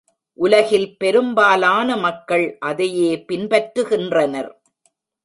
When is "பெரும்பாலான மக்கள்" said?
0.97-2.45